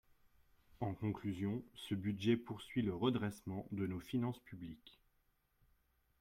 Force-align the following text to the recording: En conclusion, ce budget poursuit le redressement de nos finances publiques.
En 0.79 0.95
conclusion, 0.95 1.61
ce 1.75 1.93
budget 1.93 2.35
poursuit 2.35 2.81
le 2.81 2.95
redressement 2.95 3.67
de 3.71 3.85
nos 3.85 3.99
finances 3.99 4.39
publiques. 4.39 4.99